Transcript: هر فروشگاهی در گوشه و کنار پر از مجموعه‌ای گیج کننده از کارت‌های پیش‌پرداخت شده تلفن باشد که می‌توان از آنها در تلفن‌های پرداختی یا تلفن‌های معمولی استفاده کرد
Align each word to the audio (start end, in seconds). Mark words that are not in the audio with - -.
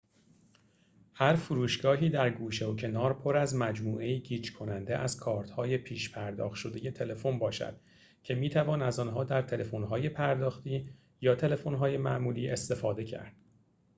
هر 1.13 1.35
فروشگاهی 1.35 2.09
در 2.09 2.29
گوشه 2.29 2.65
و 2.65 2.75
کنار 2.75 3.13
پر 3.13 3.37
از 3.37 3.55
مجموعه‌ای 3.55 4.19
گیج 4.19 4.53
کننده 4.53 4.97
از 4.97 5.17
کارت‌های 5.17 5.77
پیش‌پرداخت 5.77 6.55
شده 6.55 6.91
تلفن 6.91 7.39
باشد 7.39 7.79
که 8.23 8.35
می‌توان 8.35 8.81
از 8.81 8.99
آنها 8.99 9.23
در 9.23 9.41
تلفن‌های 9.41 10.09
پرداختی 10.09 10.89
یا 11.21 11.35
تلفن‌های 11.35 11.97
معمولی 11.97 12.49
استفاده 12.49 13.05
کرد 13.05 13.35